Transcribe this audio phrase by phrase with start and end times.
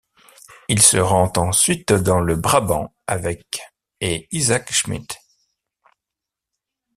[0.67, 3.61] Il se rend ensuite dans le Brabant avec
[3.99, 5.15] et Izaak Schmidt.